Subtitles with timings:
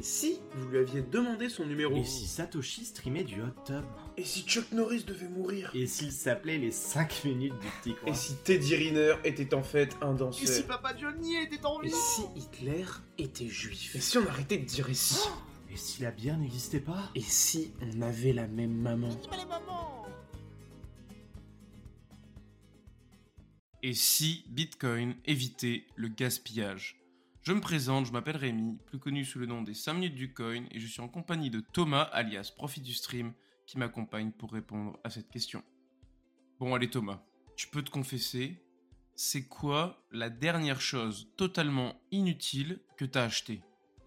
[0.00, 3.84] Et si vous lui aviez demandé son numéro Et si Satoshi streamait du hot tub
[4.16, 8.10] Et si Chuck Norris devait mourir Et s'il s'appelait les 5 minutes du petit coin
[8.10, 11.82] Et si Teddy Riner était en fait un danseur Et si Papa Johnny était en
[11.82, 12.86] Et vie si Hitler
[13.18, 15.18] était juif Et si on arrêtait de dire et si
[15.70, 19.10] Et si la bière n'existait pas Et si on avait la même maman
[23.82, 26.99] Et si Bitcoin évitait le gaspillage
[27.50, 30.32] Je me présente, je m'appelle Rémi, plus connu sous le nom des 5 minutes du
[30.32, 33.32] coin, et je suis en compagnie de Thomas, alias Profit du Stream,
[33.66, 35.64] qui m'accompagne pour répondre à cette question.
[36.60, 37.24] Bon, allez Thomas,
[37.56, 38.62] tu peux te confesser,
[39.16, 43.62] c'est quoi la dernière chose totalement inutile que t'as acheté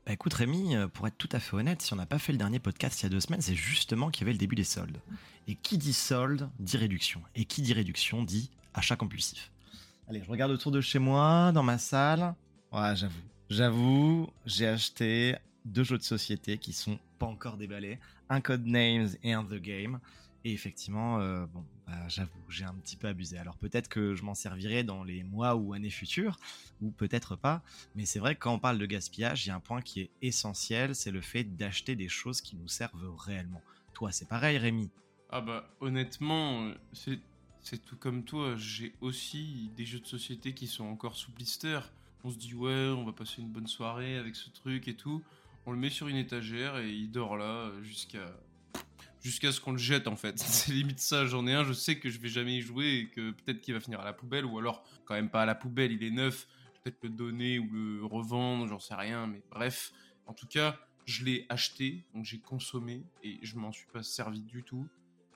[0.06, 2.32] Bah écoute Rémi, euh, pour être tout à fait honnête, si on n'a pas fait
[2.32, 4.56] le dernier podcast il y a deux semaines, c'est justement qu'il y avait le début
[4.56, 5.02] des soldes.
[5.48, 7.22] Et qui dit solde dit réduction.
[7.36, 9.52] Et qui dit réduction dit achat compulsif.
[10.08, 12.36] Allez, je regarde autour de chez moi, dans ma salle.
[12.72, 13.33] Ouais, j'avoue.
[13.56, 18.00] J'avoue, j'ai acheté deux jeux de société qui sont pas encore déballés.
[18.28, 20.00] Un Codenames et un The Game.
[20.44, 23.38] Et effectivement, euh, bon, bah, j'avoue, j'ai un petit peu abusé.
[23.38, 26.40] Alors peut-être que je m'en servirai dans les mois ou années futures,
[26.82, 27.62] ou peut-être pas.
[27.94, 30.02] Mais c'est vrai que quand on parle de gaspillage, il y a un point qui
[30.02, 33.62] est essentiel, c'est le fait d'acheter des choses qui nous servent réellement.
[33.94, 34.90] Toi, c'est pareil, Rémi?
[35.30, 37.18] Ah bah honnêtement, euh,
[37.62, 41.82] c'est tout comme toi, j'ai aussi des jeux de société qui sont encore sous blister.
[42.24, 45.22] On se dit ouais, on va passer une bonne soirée avec ce truc et tout.
[45.66, 48.34] On le met sur une étagère et il dort là jusqu'à
[49.22, 50.38] jusqu'à ce qu'on le jette en fait.
[50.40, 53.08] C'est limite ça, j'en ai un, je sais que je vais jamais y jouer et
[53.08, 55.56] que peut-être qu'il va finir à la poubelle ou alors quand même pas à la
[55.56, 56.48] poubelle, il est neuf,
[56.84, 59.94] peut-être le donner ou le revendre, j'en sais rien, mais bref.
[60.26, 64.42] En tout cas, je l'ai acheté, donc j'ai consommé et je m'en suis pas servi
[64.42, 64.88] du tout.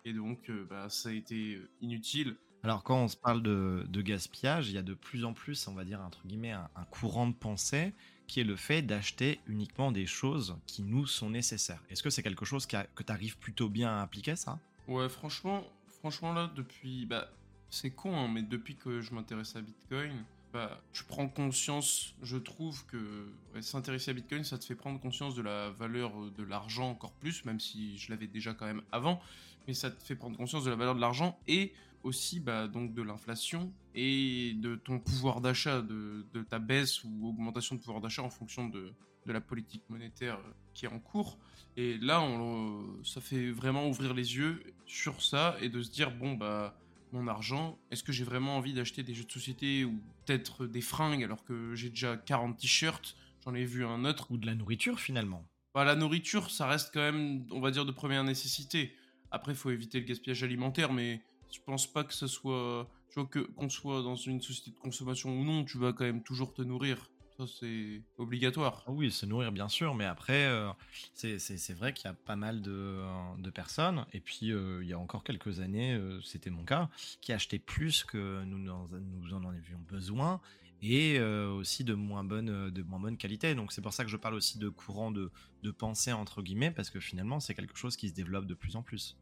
[0.06, 2.38] Et donc, euh, bah, ça a été euh, inutile.
[2.68, 5.74] Alors quand on se parle de, gaspillage, il y a de plus en plus, on
[5.74, 7.94] va dire, entre guillemets, un, courant de pensée
[8.28, 11.82] qui est le fait d'acheter uniquement des choses qui nous sont nécessaires.
[11.90, 14.60] Est-ce que c'est quelque chose que tu arrives plutôt bien à appliquer, ça?
[14.90, 17.30] Ouais, franchement, franchement là, depuis, bah,
[17.70, 20.26] c'est con, hein, mais depuis que je m'intéresse à Bitcoin,
[20.58, 23.32] bah, tu prends conscience, je trouve que
[23.62, 27.12] s'intéresser à Bitcoin, ça te fait prendre conscience de la valeur euh, de l'argent encore
[27.12, 29.22] plus, même si je l'avais déjà quand même avant,
[29.68, 32.96] mais ça te fait prendre conscience de la valeur de l'argent et aussi bah, donc
[32.96, 38.02] de l'inflation et de ton pouvoir d'achat, de, de ta baisse ou augmentation de pouvoir
[38.02, 38.92] d'achat en fonction de,
[39.28, 41.38] de la politique monétaire euh, qui est en cours.
[41.76, 45.92] Et là, on, euh, ça fait vraiment ouvrir les yeux sur ça et de se
[45.92, 46.76] dire bon bah
[47.14, 50.82] mon argent, est-ce que j'ai vraiment envie d'acheter des jeux de société ou peut-être des
[50.82, 54.32] fringues alors que j'ai déjà 40 t-shirts, j'en ai vu un autre?
[54.32, 57.86] Ou de la nourriture, finalement Bah, la nourriture, ça reste quand même, on va dire,
[57.86, 58.94] de première nécessité.
[59.32, 63.20] Après, il faut éviter le gaspillage alimentaire, mais je pense pas que ce soit, tu
[63.20, 66.24] vois, que qu'on soit dans une société de consommation ou non, tu vas quand même
[66.24, 67.10] toujours te nourrir.
[67.46, 68.84] C'est obligatoire.
[68.88, 70.72] Ah Oui, se nourrir bien sûr, mais après, euh,
[71.14, 74.90] c'est- vrai qu'il y a pas mal de, euh, de personnes, et puis euh, il
[74.90, 76.90] y a encore quelques années, c'était mon cas,
[77.22, 80.42] qui achetaient plus que nous, nous en avions besoin,
[80.82, 83.54] et aussi de moins, bonne, de moins bonne qualité.
[83.54, 85.32] Donc c'est pour ça que je parle aussi de courant de,
[85.64, 88.76] de pensée, entre guillemets, parce que finalement, c'est quelque chose qui se développe de plus
[88.76, 89.16] en plus.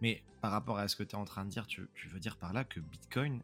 [0.00, 2.20] Mais par rapport à ce que tu es en train de dire, tu, tu veux
[2.20, 3.42] dire par là que Bitcoin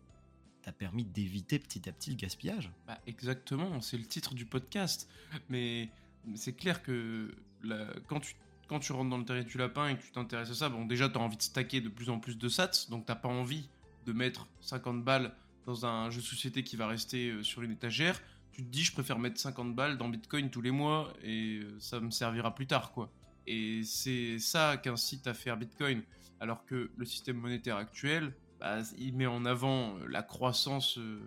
[0.65, 5.09] t'a permis d'éviter petit à petit le gaspillage Bah, exactement, c'est le titre du podcast.
[5.49, 5.89] Mais
[6.35, 8.35] c'est clair que la- quand, tu,
[8.69, 10.85] quand tu rentres dans le terrier du lapin et que tu t'intéresses à ça, bon,
[10.87, 13.29] déjà, tu as envie de stacker de plus en plus de sats, donc t'as pas
[13.29, 13.69] envie
[14.07, 15.33] de mettre 50 balles
[15.67, 18.21] dans un jeu de société qui va rester euh, sur une étagère.
[18.53, 21.77] Tu te dis, je préfère mettre 50 balles dans Bitcoin tous les mois et euh,
[21.81, 23.11] ça me servira plus tard, quoi.
[23.47, 26.03] Et c'est ça qu'incite à faire Bitcoin.
[26.41, 28.33] Alors que le système monétaire actuel,
[28.65, 31.21] bah, il met en avant euh, la croissance euh,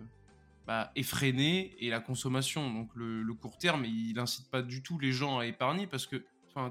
[0.66, 2.68] bah, effrénée et la consommation.
[2.68, 6.24] Donc le, court terme, il incite pas du tout les gens à épargner parce que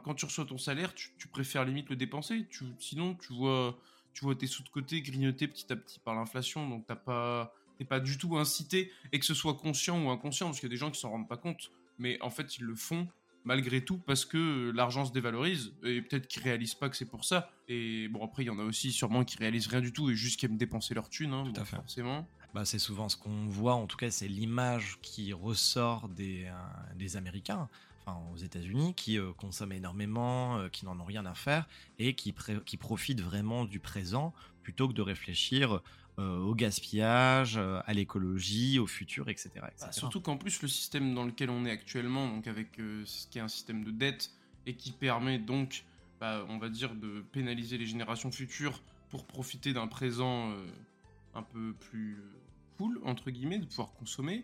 [0.03, 2.45] quand tu reçois ton salaire, tu, tu préfères limite le dépenser.
[2.49, 3.79] Tu, sinon, tu vois,
[4.11, 6.67] tu vois tes sous de côté grignoter petit à petit par l'inflation.
[6.67, 10.47] Donc t'as pas, t'es pas du tout incité et que ce soit conscient ou inconscient
[10.47, 12.65] parce qu'il y a des gens qui s'en rendent pas compte, mais en fait ils
[12.65, 13.07] le font
[13.47, 17.23] malgré tout parce que l'argent se dévalorise et peut-être qu'ils réalisent pas que c'est pour
[17.25, 17.49] ça.
[17.69, 20.15] Et bon après il y en a aussi sûrement qui réalisent rien du tout et
[20.15, 21.77] juste qui aiment dépenser leur thune, hein, Tout à fait.
[21.77, 22.27] forcément.
[22.53, 26.95] Bah, c'est souvent ce qu'on voit, en tout cas, c'est l'image qui ressort des, euh,
[26.95, 27.69] des Américains,
[28.05, 31.67] enfin aux États-Unis, qui euh, consomment énormément, euh, qui n'en ont rien à faire
[31.99, 32.33] et qui,
[32.65, 34.33] qui profitent vraiment du présent
[34.63, 35.81] plutôt que de réfléchir
[36.19, 39.49] euh, au gaspillage, euh, à l'écologie, au futur, etc.
[39.55, 39.67] etc.
[39.81, 43.27] Bah, surtout qu'en plus le système dans lequel on est actuellement, donc avec euh, ce
[43.27, 44.31] qui est un système de dette
[44.65, 45.83] et qui permet donc,
[46.19, 50.53] bah, on va dire, de pénaliser les générations futures pour profiter d'un présent
[51.35, 52.17] un peu plus
[52.77, 54.43] cool entre guillemets, de pouvoir consommer.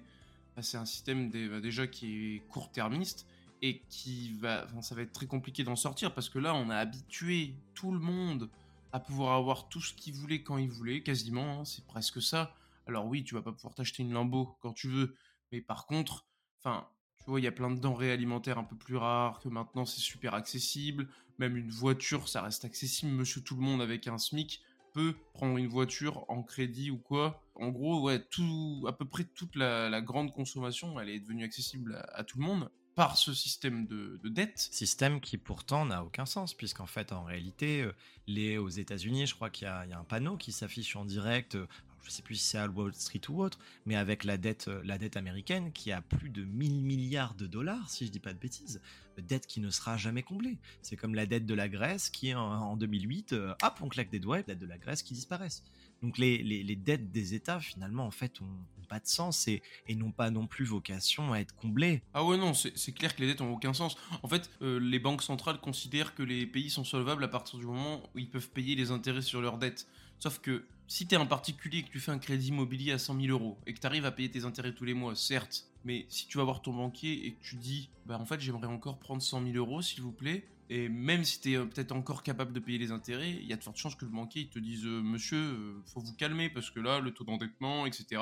[0.56, 3.26] bah, c'est un système des- déjà qui est court-termiste
[3.64, 6.70] et qui va, enfin, ça va être très compliqué d'en sortir parce que là, on
[6.70, 8.50] a habitué tout le monde
[8.94, 11.60] à pouvoir avoir tout ce qu'il voulait quand il voulait, quasiment.
[11.60, 12.56] hein, c'est presque ça.
[12.86, 15.16] Alors oui, tu vas pas pouvoir t'acheter une Lambo quand tu veux,
[15.52, 16.26] mais par contre,
[16.60, 16.88] enfin,
[17.18, 19.86] tu vois, il y a plein de denrées alimentaires un peu plus rares que maintenant
[19.86, 21.10] c'est super accessible.
[21.40, 23.12] Même une voiture, ça reste accessible.
[23.12, 24.62] Monsieur tout le monde avec un SMIC
[24.94, 27.42] peut prendre une voiture en crédit ou quoi.
[27.56, 32.06] En gros, ouais, tout, à peu près toute la, grande consommation, elle est devenue accessible
[32.14, 34.70] à tout le monde par ce système de, de dette.
[34.72, 37.92] Système qui pourtant n'a aucun sens, puisqu'en fait, en réalité, euh,
[38.28, 41.56] les, aux États-Unis, je crois qu'il y, a un panneau qui s'affiche en direct.
[41.56, 41.66] euh,
[42.04, 44.82] Je sais plus si c'est à Wall Street ou autre, mais avec la dette, euh,
[44.84, 48.34] la dette américaine qui a plus de 1000 milliards de dollars, si je dis pas
[48.34, 48.82] de bêtises,
[49.18, 50.58] dette qui ne sera jamais comblée.
[50.82, 54.10] C'est comme la dette de la Grèce qui, en, en 2008, euh, hop, on claque
[54.10, 55.64] des doigts, et la dette de la Grèce qui disparaissent.
[56.04, 59.64] Donc les, dettes des États, finalement, en fait, ont, pas de sens et,
[59.96, 62.04] n'ont pas non plus vocation à être comblées.
[62.14, 63.96] Ah ouais, non, c'est c'est clair que les dettes ont aucun sens.
[64.22, 67.66] En fait, euh, les banques centrales considèrent que les pays sont solvables à partir du
[67.66, 69.88] moment où ils peuvent payer les intérêts sur leurs dettes.
[70.20, 73.20] Sauf que si t'es un particulier et que tu fais un crédit immobilier à 100
[73.22, 76.28] 000 euros et que t'arrives à payer tes intérêts tous les mois, certes, mais si
[76.28, 79.22] tu vas voir ton banquier et que tu dis, bah en fait j'aimerais encore prendre
[79.22, 82.60] 100 000 euros s'il vous plaît, et même si t'es euh, peut-être encore capable de
[82.60, 85.02] payer les intérêts, il y a de fortes chances que le banquier te dise, euh,
[85.02, 88.22] monsieur, euh, faut vous calmer parce que là, le taux d'endettement, etc.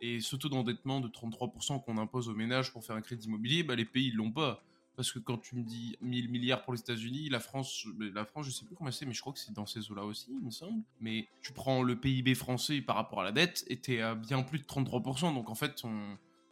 [0.00, 3.62] Et ce taux d'endettement de 33% qu'on impose aux ménages pour faire un crédit immobilier,
[3.62, 4.62] bah les pays ils l'ont pas.
[4.96, 8.46] Parce que quand tu me dis 1000 milliards pour les États-Unis, la France, la France,
[8.46, 10.44] je sais plus combien c'est, mais je crois que c'est dans ces eaux-là aussi, il
[10.44, 10.84] me semble.
[11.00, 14.42] Mais tu prends le PIB français par rapport à la dette, et t'es à bien
[14.44, 15.34] plus de 33%.
[15.34, 15.82] Donc en fait,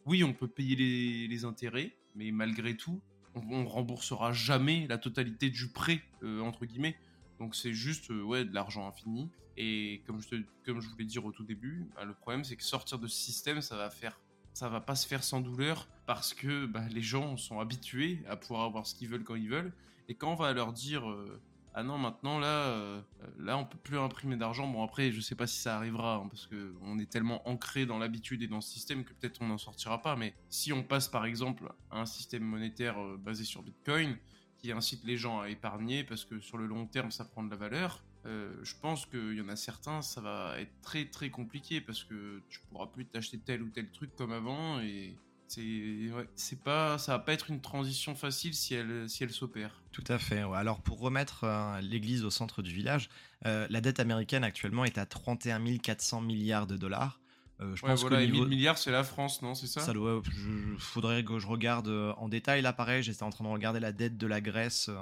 [0.06, 3.00] oui, on peut payer les intérêts, mais malgré tout,
[3.34, 6.96] on, remboursera jamais la totalité du prêt, euh, entre guillemets.
[7.38, 9.30] Donc c'est juste euh, ouais, de l'argent infini.
[9.56, 12.56] Et comme je, te- comme je voulais dire au tout début, bah, le problème c'est
[12.56, 14.18] que sortir de ce système, ça va faire
[14.54, 18.36] ça va pas se faire sans douleur parce que bah, les gens sont habitués à
[18.36, 19.72] pouvoir avoir ce qu'ils veulent quand ils veulent.
[20.08, 21.40] Et quand on va leur dire euh,
[21.74, 23.00] ah non maintenant là euh,
[23.38, 26.28] là on peut plus imprimer d'argent, bon après je sais pas si ça arrivera hein,
[26.28, 29.46] parce que on est tellement ancré dans l'habitude et dans ce système que peut-être on
[29.46, 30.14] n'en sortira pas.
[30.16, 34.16] Mais si on passe par exemple à un système monétaire euh, basé sur Bitcoin
[34.58, 37.50] qui incite les gens à épargner parce que sur le long terme ça prend de
[37.50, 38.02] la valeur.
[38.26, 42.04] euh, je pense qu'il y en a certains, ça va être très très compliqué parce
[42.04, 45.16] que tu pourras plus t'acheter tel ou tel truc comme avant et
[45.54, 49.82] c'est ouais, pas ça va pas être une transition facile si elle si elle s'opère.
[49.92, 50.44] Tout à fait.
[50.44, 50.56] ouais.
[50.56, 53.08] Alors pour remettre euh, l'église au centre du village,
[53.46, 57.20] euh, la dette américaine actuellement est à 31 400 milliards de dollars.
[57.60, 58.46] Euh, je Ouais, pense voilà, qu'au et niveau...
[58.46, 61.88] 1000 milliards c'est la France, non, c'est ça, Ça doit, je- faudrait que je regarde
[61.88, 62.62] euh, en détail.
[62.62, 64.96] Là, pareil, j'étais en train de regarder la dette de la Grèce euh,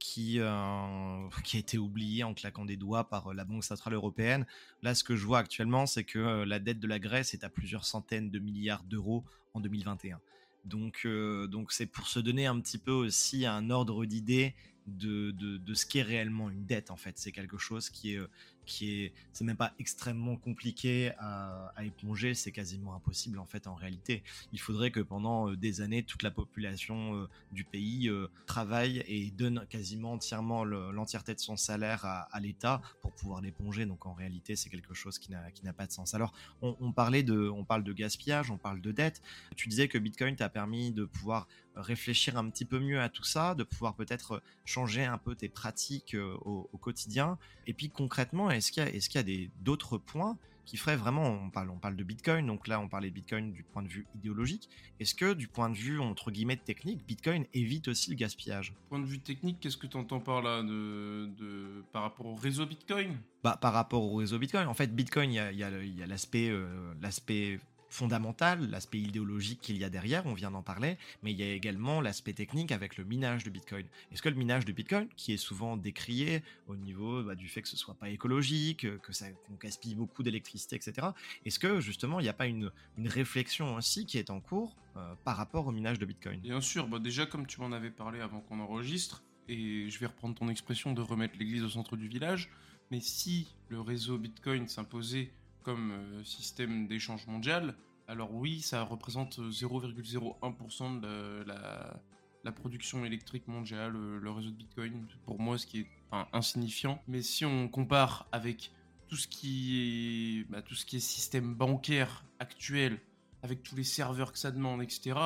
[0.00, 4.44] qui, euh, qui a été oubliée en claquant des doigts par la Banque Centrale Européenne.
[4.82, 7.48] Là, ce que je vois actuellement, c'est que la dette de la Grèce est à
[7.48, 9.24] plusieurs centaines de milliards d'euros
[9.54, 10.20] en 2021.
[10.64, 14.54] Donc, euh, donc c'est pour se donner un petit peu aussi un ordre d'idée
[14.86, 16.90] de, de, de ce qu'est réellement une dette.
[16.90, 18.28] En fait, c'est quelque chose qui est, euh,
[18.64, 22.34] qui est, c'est même pas extrêmement compliqué à, éponger.
[22.34, 24.22] C'est quasiment impossible en fait en réalité.
[24.52, 29.04] Il faudrait que pendant euh, des années, toute la population euh, du pays euh, travaille
[29.06, 33.86] et donne quasiment entièrement le- l'entièreté de son salaire à, l'État pour pouvoir l'éponger.
[33.86, 36.14] Donc en réalité, c'est quelque chose qui n'a pas de sens.
[36.14, 36.32] Alors,
[36.62, 39.22] on, parlait de, on parle de gaspillage, on parle de dette.
[39.56, 41.46] Tu disais que Bitcoin t'a permis de pouvoir
[41.76, 45.48] réfléchir un petit peu mieux à tout ça, de pouvoir peut-être changer un peu tes
[45.48, 47.38] pratiques au, au quotidien.
[47.66, 50.78] Et puis concrètement, est-ce qu'il y a, est-ce qu'il y a des, d'autres points qui
[50.78, 53.64] feraient vraiment, on parle, on parle de Bitcoin, donc là on parlait de Bitcoin du
[53.64, 57.88] point de vue idéologique, est-ce que du point de vue entre guillemets technique, Bitcoin évite
[57.88, 58.72] aussi le gaspillage?
[58.88, 62.34] Point de vue technique, qu'est-ce que tu entends par là de, de par rapport au
[62.34, 63.18] réseau Bitcoin?
[63.42, 65.70] Bah, Par rapport au réseau Bitcoin, en fait Bitcoin, il y a, il y a
[65.70, 67.60] le- il y a l'aspect euh, l'aspect
[67.94, 71.52] fondamental, l'aspect idéologique qu'il y a derrière, on vient d'en parler, mais il y a
[71.52, 73.86] également l'aspect technique avec le minage de Bitcoin.
[74.10, 77.62] Est-ce que le minage de Bitcoin, qui est souvent décrié au niveau bah, du fait
[77.62, 81.08] que ce soit pas écologique, que ça qu'on gaspille beaucoup d'électricité, etc.,
[81.44, 85.14] est-ce que justement il n'y a pas une, réflexion aussi qui est en cours euh,
[85.24, 86.40] par rapport au minage de Bitcoin?
[86.40, 90.06] Bien sûr, bah déjà comme tu m'en avais parlé avant qu'on enregistre, et je vais
[90.06, 92.50] reprendre ton expression de remettre l'église au centre du village,
[92.90, 95.30] mais si le réseau Bitcoin s'imposait
[95.64, 97.74] comme euh, système d'échange mondial,
[98.06, 102.00] alors oui, ça représente 0,01% de la,
[102.44, 105.88] la, production électrique mondiale, euh, le réseau de Bitcoin, pour moi ce qui est
[106.32, 107.02] insignifiant.
[107.08, 108.70] Mais si on compare avec
[109.08, 113.00] tout ce qui est, bah, tout ce qui est système bancaire actuel,
[113.42, 115.18] avec tous les serveurs que ça demande, etc.,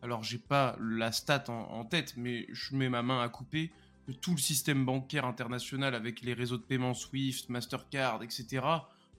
[0.00, 3.72] alors j'ai pas la stat en, en tête, mais je mets ma main à couper
[4.06, 8.64] que tout le système bancaire international avec les réseaux de paiement Swift, Mastercard, etc.,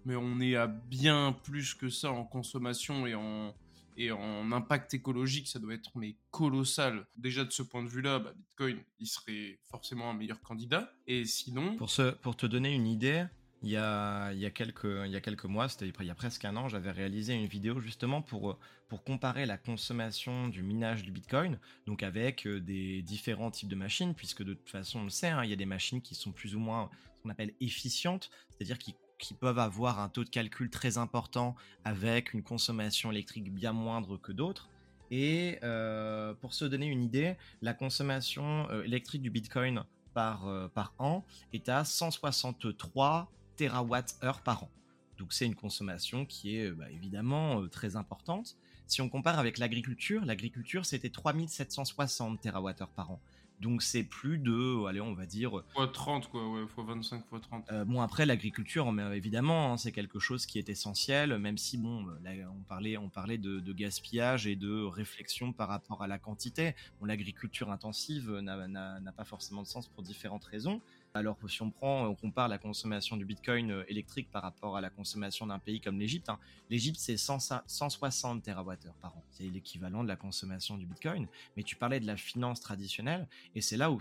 [0.05, 3.53] mais on est à bien plus que ça en consommation et en,
[3.97, 7.05] Et en impact écologique, ça doit être mais colossal.
[7.17, 10.93] Déjà de ce point de vue-là, bah, Bitcoin, il serait forcément un meilleur candidat.
[11.05, 13.25] Et sinon, Pour, te donner une idée,
[13.61, 16.09] il y a, il y a, quelques, il y a quelques mois, c'était il y
[16.09, 20.63] a presque un an, j'avais réalisé une vidéo justement pour, pour comparer la consommation du
[20.63, 25.01] minage du Bitcoin, donc avec euh, des différents types de machines, puisque de toute façon,
[25.01, 27.21] on le sait, hein, il y a des machines qui sont plus ou moins ce
[27.21, 32.33] qu'on appelle efficientes, c'est-à-dire qui, qui peuvent avoir un taux de calcul très important avec
[32.33, 34.69] une consommation électrique bien moindre que d'autres.
[35.11, 39.83] Et euh, pour se donner une idée, la consommation euh, électrique du Bitcoin
[40.13, 41.23] par, euh, par an
[41.53, 44.69] est à 163 TWh par an.
[45.17, 48.55] Donc c'est une consommation qui est bah, évidemment très importante.
[48.87, 53.19] Si on compare avec l'agriculture, l'agriculture c'était 3760 TWh par an.
[53.59, 55.63] Donc c'est plus de, allez, on va dire.
[55.77, 57.65] x 30, quoi, ouais, x 25, x 30.
[57.71, 61.77] Euh, bon, après, l'agriculture, mais évidemment, hein, c'est quelque chose qui est essentiel, même si,
[61.77, 66.07] bon, là, on parlait, on parlait de, de, gaspillage et de réflexion par rapport à
[66.07, 66.73] la quantité.
[66.99, 70.81] Bon, l'agriculture intensive n'a pas forcément de sens pour différentes raisons.
[71.13, 74.81] Alors, si on prend, on compare la consommation du bitcoin euh, électrique par rapport à
[74.81, 76.39] la consommation d'un pays comme l'Égypte, hein,
[76.69, 79.23] l'Égypte c'est 160 TWh par an.
[79.31, 81.27] C'est l'équivalent de la consommation du bitcoin.
[81.57, 83.99] Mais tu parlais de la finance traditionnelle, et c'est là où,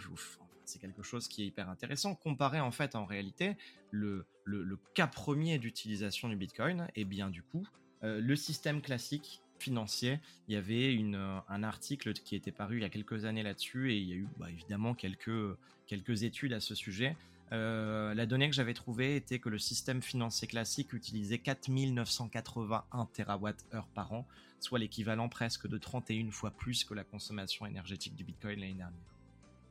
[0.65, 2.15] c'est quelque chose qui est hyper intéressant.
[2.15, 3.57] Comparer en fait en réalité
[3.91, 7.67] le, le, le cas premier d'utilisation du bitcoin, et bien du coup,
[8.05, 10.21] euh, le système classique financier.
[10.49, 13.93] Il y avait une, un article qui était paru il y a quelques années là-dessus
[13.93, 17.17] et il y a eu bah, évidemment quelques, quelques études à ce sujet.
[17.53, 23.53] Euh, la donnée que j'avais trouvée était que le système financier classique utilisait 4981 TWh
[23.95, 24.27] par an,
[24.61, 28.99] soit l'équivalent presque de 31 fois plus que la consommation énergétique du Bitcoin l'année dernière.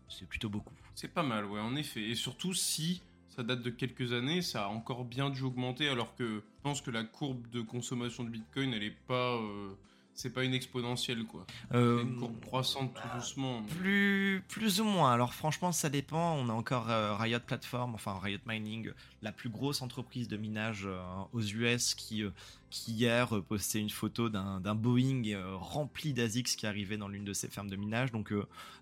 [0.10, 0.74] C'est plutôt beaucoup.
[0.96, 2.02] C'est pas mal, ouais, en effet.
[2.02, 3.04] Et surtout si
[3.38, 6.82] ça date de quelques années, ça a encore bien dû augmenter, alors que je pense
[6.82, 9.70] que la courbe de consommation de Bitcoin, elle est pas, euh,
[10.18, 11.46] c'est pas une exponentielle quoi.
[11.74, 13.62] Euh, une courbe croissante tout doucement.
[13.78, 15.14] Plus, plus ou moins.
[15.14, 16.34] Alors franchement, ça dépend.
[16.34, 18.90] On a encore euh, Riot Platform, enfin Riot Mining,
[19.22, 21.00] la plus grosse entreprise de minage euh,
[21.34, 22.24] aux US, qui,
[22.72, 25.22] qui hier postait une photo d'un Boeing
[25.54, 28.12] rempli d'ASICS qui arrivait dans l'une de ses fermes de minage.
[28.12, 28.34] Donc,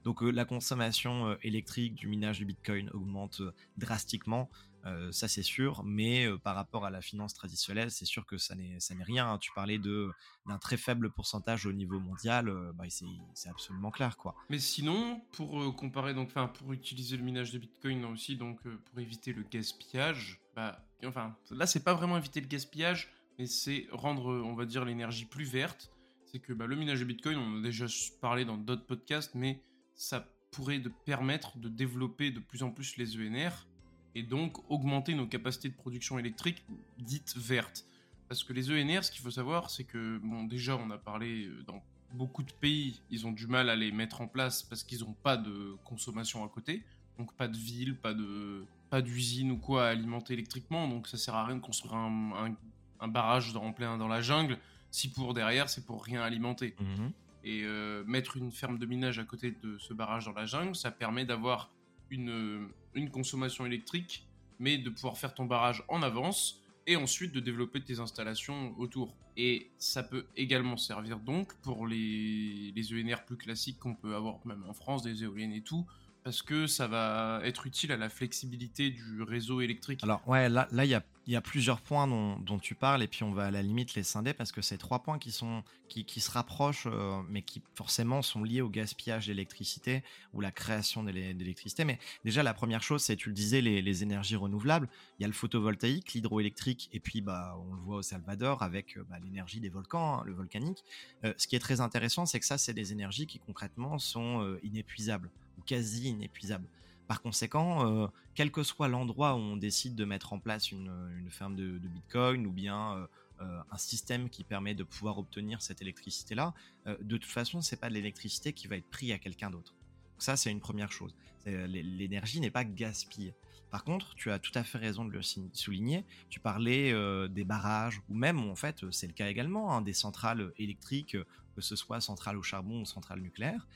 [0.06, 3.42] donc la consommation électrique du minage du Bitcoin augmente
[3.78, 4.50] drastiquement.
[4.86, 8.56] Euh, ça c'est sûr, mais par rapport à la finance traditionnelle, c'est sûr que ça
[8.56, 9.32] n'est rien.
[9.32, 9.38] Hein.
[9.40, 12.86] Tu parlais d'un très faible pourcentage au niveau mondial, bah,
[13.34, 14.36] c'est absolument clair quoi.
[14.50, 19.34] Mais sinon, pour comparer donc, pour utiliser le minage de Bitcoin aussi, donc pour éviter
[19.34, 24.54] le gaspillage, bah enfin là c'est pas vraiment éviter le gaspillage, mais c'est rendre on
[24.54, 25.92] va dire l'énergie plus verte.
[26.26, 27.86] C'est que bah, le minage de Bitcoin, on a déjà
[28.20, 29.64] parlé dans d'autres podcasts, mais
[29.96, 33.68] ça pourrait permettre de développer de plus en plus les ENR
[34.16, 36.64] et donc augmenter nos capacités de production électrique
[36.98, 37.86] dites vertes.
[38.28, 41.48] Parce que les ENR, ce qu'il faut savoir, c'est que, bon, déjà, on a parlé
[41.68, 45.02] dans beaucoup de pays, ils ont du mal à les mettre en place parce qu'ils
[45.02, 46.84] n'ont pas de consommation à côté.
[47.18, 50.88] Donc pas de ville, pas de pas d'usine ou quoi à alimenter électriquement.
[50.88, 52.56] Donc ça sert à rien de construire un, un,
[53.00, 54.58] un barrage en plein dans la jungle
[54.92, 56.76] si pour derrière c'est pour rien alimenter.
[56.80, 57.08] Mmh.
[57.44, 60.76] Et euh, mettre une ferme de minage à côté de ce barrage dans la jungle,
[60.76, 61.70] ça permet d'avoir
[62.10, 64.26] une, une consommation électrique,
[64.60, 69.16] mais de pouvoir faire ton barrage en avance et ensuite de développer tes installations autour.
[69.38, 74.46] Et ça peut également servir donc pour les, les ENR plus classiques qu'on peut avoir
[74.46, 75.86] même en France, des éoliennes et tout,
[76.26, 80.04] parce que ça va être utile à la flexibilité du réseau électrique.
[80.04, 80.90] Alors ouais, là il
[81.32, 84.02] y, a, plusieurs points dont, tu parles et puis on va à la limite les
[84.02, 88.24] scinder parce que c'est trois points qui sont qui, se rapprochent euh, mais qui forcément
[88.24, 90.04] sont liés au gaspillage d'électricité
[90.34, 91.86] ou la création d'électricité.
[91.86, 94.90] Mais déjà la première chose c'est tu le disais les, énergies renouvelables.
[95.20, 98.98] Il y a le photovoltaïque, l'hydroélectrique et puis bah on le voit au Salvador avec
[99.12, 100.84] bah, l'énergie des volcans, hein, le volcanique.
[101.24, 104.42] Euh, ce qui est très intéressant c'est que ça c'est des énergies qui concrètement sont
[104.42, 106.68] euh, inépuisables ou quasi inépuisable.
[107.08, 110.92] Par conséquent, euh, quel que soit l'endroit où on décide de mettre en place une,
[111.20, 113.08] une ferme de, Bitcoin ou bien euh,
[113.42, 116.54] euh, un système qui permet de pouvoir obtenir cette électricité-là,
[116.86, 119.74] de toute façon, c'est pas de l'électricité qui va être pris à quelqu'un d'autre.
[120.18, 121.16] Ça, c'est une première chose.
[121.46, 123.34] L'énergie n'est pas gaspillée.
[123.70, 126.06] Par contre, tu as tout à fait raison de le souligner.
[126.30, 126.94] Tu parlais
[127.28, 131.18] des barrages, ou même, en fait, c'est le cas également, hein, des centrales électriques,
[131.56, 133.68] que ce soit centrales au charbon ou centrales nucléaires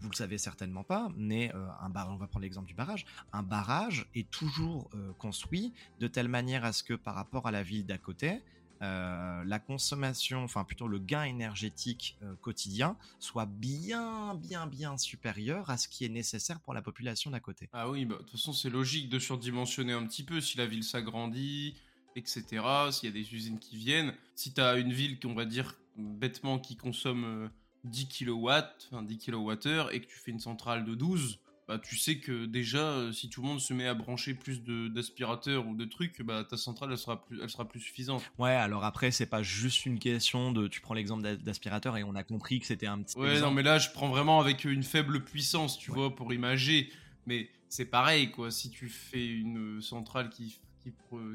[0.00, 3.04] vous le savez certainement pas, mais euh, un bar, on va prendre l'exemple du barrage.
[3.32, 7.50] Un barrage est toujours euh, construit de telle manière à ce que par rapport à
[7.50, 8.40] la ville d'à côté,
[8.82, 15.76] euh, la consommation, enfin plutôt le gain énergétique quotidien soit bien, bien, bien supérieur à
[15.76, 17.68] ce qui est nécessaire pour la population d'à côté.
[17.72, 20.66] Ah oui, bah, de toute façon c'est logique de surdimensionner un petit peu si la
[20.66, 21.76] ville s'agrandit,
[22.16, 22.44] etc.
[22.90, 25.76] S'il y a des usines qui viennent, si tu as une ville on va dire,
[25.96, 27.50] bêtement qui consomme
[27.84, 28.48] 10 kW,
[28.90, 32.44] enfin 10 kWh, et que tu fais une centrale de 12, bah tu sais que
[32.46, 36.20] déjà, euh, si tout le monde se met à brancher plus d'aspirateurs ou de trucs,
[36.22, 38.22] bah ta centrale elle sera plus, elle sera plus suffisante.
[38.38, 40.68] Ouais, alors après, c'est pas juste une question de.
[40.68, 43.16] Tu prends l'exemple d'a- d'aspirateur et on a compris que c'était un petit.
[43.18, 45.96] Ouais, non, mais là, je prends vraiment avec une faible puissance, tu Ouais.
[45.98, 46.90] vois, pour imager.
[47.26, 48.50] Mais c'est pareil, quoi.
[48.50, 50.92] Si tu fais une centrale qui, qui,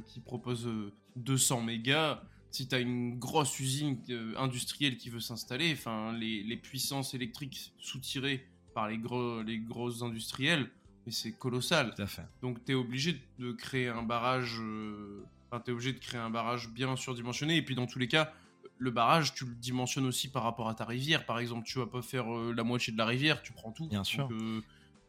[0.07, 2.21] qui propose euh, 200 mégas,
[2.57, 7.13] si tu as une grosse usine euh, industrielle qui veut s'installer, enfin, les, les puissances
[7.13, 10.69] électriques soutirées par les gros, les grosses industriels,
[11.05, 11.93] mais c'est colossal.
[11.95, 12.27] Tout à fait.
[12.41, 14.57] Donc tu es obligé de créer un barrage.
[14.61, 17.55] euh, Enfin, obligé de créer un barrage bien surdimensionné.
[17.55, 18.33] Et puis dans tous les cas,
[18.79, 21.25] le barrage, tu le dimensionnes aussi par rapport à ta rivière.
[21.25, 23.87] Par exemple, tu vas pas faire euh, la moitié de la rivière, tu prends tout.
[23.87, 24.27] Bien Donc, sûr.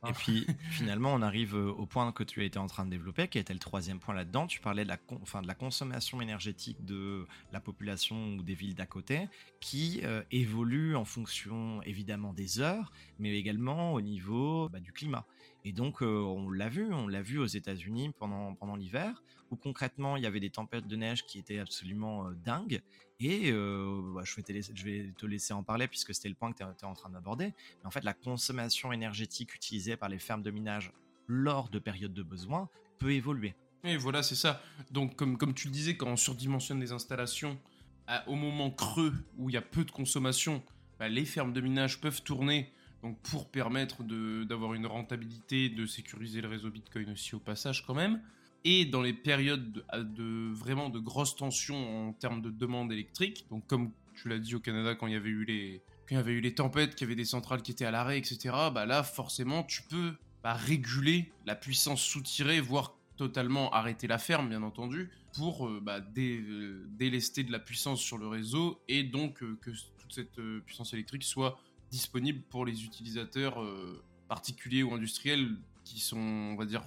[0.07, 3.27] Et puis finalement, on arrive euh, au point que tu étais en train de développer,
[3.29, 4.47] qui était le troisième point là-dedans.
[4.47, 8.55] Tu parlais de la, con- enfin, de la consommation énergétique de la population ou des
[8.55, 9.29] villes d'à côté,
[9.61, 15.27] qui euh, évolue en fonction évidemment des heures, mais également au niveau bah, du climat.
[15.65, 19.57] Et donc, euh, on l'a vu, on l'a vu aux États-Unis pendant, pendant l'hiver, où
[19.57, 22.83] concrètement, il y avait des tempêtes de neige qui étaient absolument euh, dingues.
[23.21, 26.85] Et bah, je, vais te laisser, en parler puisque c'était le point que tu étais
[26.85, 27.47] en train d'aborder.
[27.47, 30.93] Mais en fait, la consommation énergétique utilisée par les fermes de minage
[31.27, 33.55] lors de périodes de besoin peut évoluer.
[33.85, 34.63] Et voilà, c'est ça.
[34.91, 37.59] Donc, comme, tu le disais, quand on surdimensionne les installations,
[38.07, 40.63] à- au moment creux où il y a peu de consommation,
[40.99, 42.73] bah, les fermes de minage peuvent tourner
[43.03, 44.03] donc pour permettre
[44.45, 48.21] d'avoir une rentabilité, de sécuriser le réseau Bitcoin aussi au passage quand même.
[48.71, 53.67] Et dans les périodes de, vraiment de grosses tensions en termes de demande électrique, donc
[53.67, 56.33] comme tu l'as dit au Canada quand il y avait eu les il y avait
[56.33, 58.55] eu les tempêtes, qu'il y avait des centrales qui étaient à l'arrêt, etc.
[58.75, 64.51] Bah là, forcément, tu peux bah, réguler la puissance soutirée, voire totalement arrêter la ferme,
[64.51, 69.43] bien entendu, pour euh, bah, euh, délester de la puissance sur le réseau et donc
[69.43, 71.59] euh, que toute cette puissance électrique soit
[71.91, 73.65] disponible pour les utilisateurs
[74.29, 76.83] particuliers ou industriels qui sont, on va dire,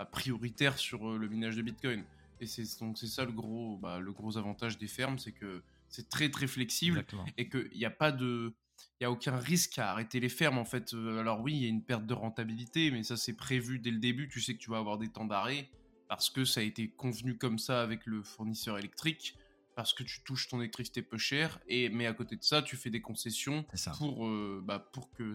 [0.00, 2.04] bah, prioritaires sur euh, le minage de Bitcoin.
[2.40, 5.62] Et c'est donc c'est ça le gros, bah, le gros avantage des fermes, c'est que
[5.88, 7.26] c'est très très flexible Exactement.
[7.36, 8.54] et qu'il n'y a pas de
[8.98, 11.62] il y a aucun risque à arrêter les fermes en fait Euh, alors oui il
[11.62, 14.54] y a une perte de rentabilité mais ça c'est prévu dès le début tu sais
[14.54, 15.68] que tu vas avoir des temps d'arrêt
[16.08, 19.36] parce que ça a été convenu comme ça avec le fournisseur électrique
[19.76, 22.76] parce que tu touches ton électricité peu cher et mais à côté de ça tu
[22.76, 23.66] fais des concessions
[23.98, 25.34] pour euh, bah, pour que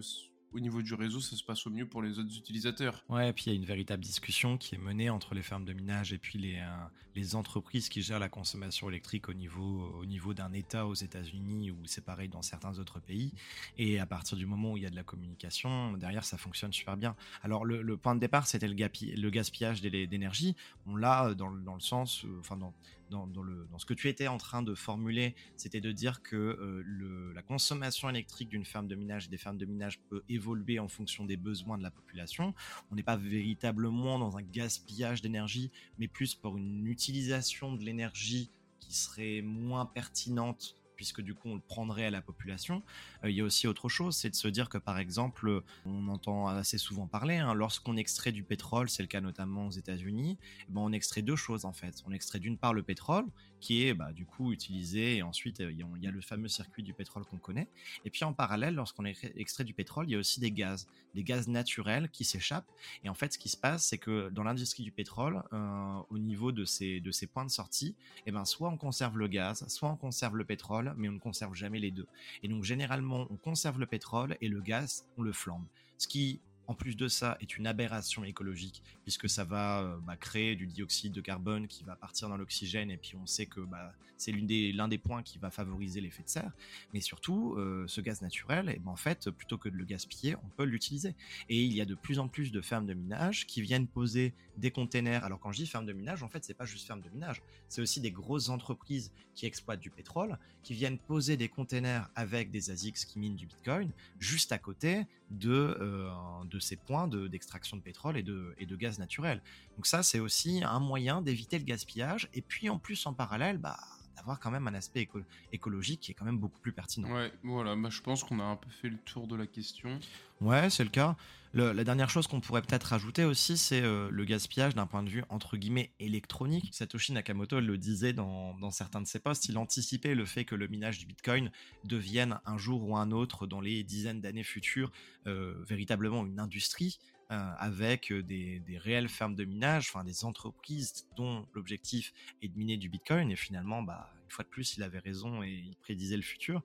[0.52, 3.32] au niveau du réseau ça se passe au mieux pour les autres utilisateurs Ouais, et
[3.32, 6.12] puis il y a une véritable discussion qui est menée entre les fermes de minage
[6.12, 6.66] et puis les, euh,
[7.14, 11.70] les entreprises qui gèrent la consommation électrique au niveau, au niveau d'un État aux États-Unis
[11.70, 13.32] ou c'est pareil dans certains autres pays.
[13.78, 16.72] Et à partir du moment où il y a de la communication, derrière ça fonctionne
[16.72, 17.16] super bien.
[17.42, 20.56] Alors le, point de départ c'était le, le gaspillage d'é- d'énergie.
[20.86, 22.72] On l'a dans, dans le sens, euh, enfin dans,
[23.10, 27.32] dans, le, ce que tu étais en train de formuler, c'était de dire que euh,
[27.34, 30.88] la consommation électrique d'une ferme de minage et des fermes de minage peut évoluer en
[30.88, 32.54] fonction des besoins de la population.
[32.90, 38.50] On n'est pas véritablement dans un gaspillage d'énergie, mais plus pour une utilisation de l'énergie
[38.80, 42.82] qui serait moins pertinente puisque du coup on le prendrait à la population.
[43.24, 46.08] Euh, il y a aussi autre chose, c'est de se dire que par exemple, on
[46.08, 50.38] entend assez souvent parler, hein, lorsqu'on extrait du pétrole, c'est le cas notamment aux États-Unis,
[50.68, 52.02] eh ben, on extrait deux choses en fait.
[52.06, 53.24] On extrait d'une part le pétrole,
[53.60, 56.82] qui est bah, du coup utilisé, et ensuite euh, il y a- le fameux circuit
[56.82, 57.68] du pétrole qu'on connaît.
[58.04, 60.86] Et puis en parallèle, lorsqu'on ex- extrait du pétrole, il y a aussi des gaz,
[61.14, 62.70] des gaz naturels qui s'échappent.
[63.02, 66.18] Et en fait, ce qui se passe, c'est que dans l'industrie du pétrole, euh, au
[66.18, 69.66] niveau de ces, de ces points de sortie, eh ben, soit on conserve le gaz,
[69.68, 72.06] soit on conserve le pétrole, mais on ne conserve jamais les deux.
[72.42, 75.64] Et donc généralement, on conserve le pétrole et le gaz, on le flambe.
[75.98, 80.16] Ce qui, en plus de ça, est une aberration écologique, puisque ça va euh, bah,
[80.16, 83.60] créer du dioxyde de carbone qui va partir dans l'oxygène, et puis on sait que
[83.60, 86.52] bah, c'est l'une des- l'un des points qui va favoriser l'effet de serre.
[86.94, 90.36] Mais surtout, euh, ce gaz naturel, eh ben, en fait, plutôt que de le gaspiller,
[90.36, 91.14] on peut l'utiliser.
[91.50, 94.32] Et il y a de plus en plus de fermes de minage qui viennent poser
[94.56, 95.22] des containers.
[95.24, 97.42] Alors quand je dis ferme de minage, en fait, c'est pas juste ferme de minage,
[97.68, 102.50] c'est aussi des grosses entreprises qui exploitent du pétrole, qui viennent poser des containers avec
[102.50, 106.08] des ASICs qui minent du Bitcoin juste à côté de, euh,
[106.50, 109.42] de ces points de- d'extraction de, pétrole et de, et de gaz naturel.
[109.76, 112.28] Donc ça, c'est aussi un moyen d'éviter le gaspillage.
[112.34, 113.78] Et puis en plus, en parallèle, bah,
[114.16, 115.20] d'avoir quand même un aspect éco-
[115.52, 117.12] écologique qui est quand même beaucoup plus pertinent.
[117.12, 119.98] ouais voilà bah, je pense qu'on a un peu fait le tour de la question
[120.40, 121.16] Ouais, c'est le cas.
[121.56, 125.08] La dernière chose qu'on pourrait peut-être rajouter aussi, c'est euh, le gaspillage d'un point de
[125.08, 126.68] vue entre guillemets électronique.
[126.70, 130.68] Satoshi Nakamoto le disait dans, certains de ses posts, il anticipait le fait que le
[130.68, 131.50] minage du Bitcoin
[131.84, 134.92] devienne un jour ou un autre dans les dizaines d'années futures
[135.26, 136.98] euh, véritablement une industrie
[137.30, 142.58] euh, avec des, des réelles fermes de minage, enfin des entreprises dont l'objectif est de
[142.58, 143.30] miner du Bitcoin.
[143.30, 146.62] Et finalement, bah, une fois de plus, il avait raison et il prédisait le futur.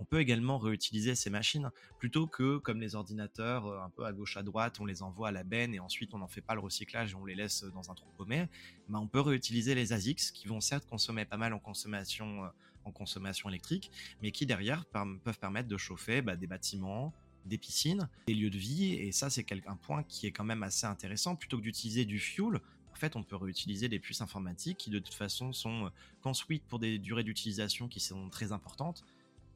[0.00, 4.12] On peut également réutiliser ces machines plutôt que comme les ordinateurs euh, un peu à
[4.12, 6.54] gauche à droite, on les envoie à la benne et ensuite on n'en fait pas
[6.54, 8.48] le recyclage et on les laisse dans un trou paumé.
[8.88, 12.48] Bah, on peut réutiliser les ASICs qui vont certes consommer pas mal en consommation, euh,
[12.84, 13.90] en consommation électrique,
[14.22, 17.12] mais qui derrière peuvent permettre de chauffer bah, des bâtiments,
[17.44, 18.94] des piscines, des lieux de vie.
[18.94, 21.36] Et ça, c'est un point qui est quand même assez intéressant.
[21.36, 22.60] Plutôt que d'utiliser du fuel,
[22.90, 25.90] en fait, on peut réutiliser des puces informatiques qui de toute façon sont euh,
[26.22, 29.04] construites pour des durées d'utilisation qui sont très importantes.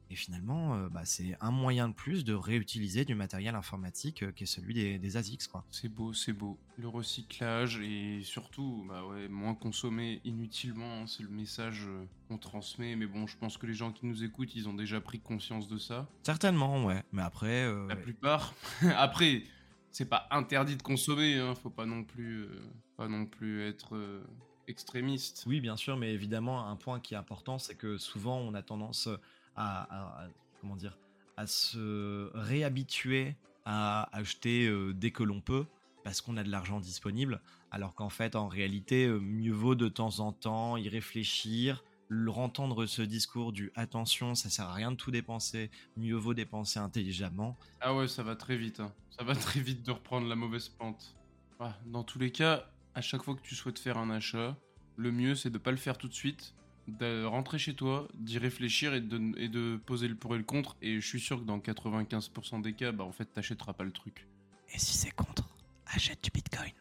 [0.09, 4.31] Et finalement, euh, bah, c'est un moyen de plus de réutiliser du matériel informatique euh,
[4.31, 5.47] qui est celui des, des ASICs.
[5.47, 5.65] Quoi.
[5.71, 6.57] C'est beau, c'est beau.
[6.77, 12.37] Le recyclage et surtout, bah ouais, moins consommer inutilement, hein, c'est le message euh, qu'on
[12.37, 12.95] transmet.
[12.95, 15.67] Mais bon, je pense que les gens qui nous écoutent, ils ont déjà pris conscience
[15.67, 16.07] de ça.
[16.23, 17.03] Certainement, ouais.
[17.11, 18.53] Mais après, euh, La plupart.
[18.97, 19.43] Après,
[19.91, 22.61] c'est pas interdit de consommer, hein, faut pas non plus, euh,
[22.97, 24.23] pas non plus être euh,
[24.67, 25.45] extrémiste.
[25.47, 28.61] Oui, bien sûr, mais évidemment, un point qui est important, c'est que souvent, on a
[28.61, 29.07] tendance
[29.55, 30.27] à,
[30.61, 30.97] comment dire,
[31.37, 35.65] à se réhabituer à acheter euh, dès que l'on peut,
[36.03, 37.41] parce qu'on a de l'argent disponible,
[37.71, 42.31] alors qu'en fait, en réalité, euh, mieux vaut de temps en temps y réfléchir, le-
[42.31, 46.77] entendre ce discours du attention, ça sert à rien de tout dépenser, mieux vaut dépenser
[46.79, 47.57] intelligemment.
[47.81, 48.79] Ah ouais, ça va très vite.
[48.79, 48.93] hein.
[49.17, 51.15] Ça va très vite de reprendre la mauvaise pente.
[51.59, 54.55] Ah, dans tous les cas, à chaque fois que tu souhaites faire un achat,
[54.97, 56.53] le mieux c'est de pas le faire tout de suite,
[56.87, 60.43] de rentrer chez toi, d'y réfléchir et de, et de poser le pour et le
[60.43, 60.75] contre.
[60.81, 63.91] Et je suis sûr que dans 95% des cas, bah en fait t'achèteras pas le
[63.91, 64.27] truc.
[64.73, 65.49] Et si c'est contre,
[65.87, 66.71] achète du bitcoin.